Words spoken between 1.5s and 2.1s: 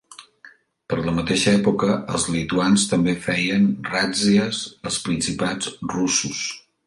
època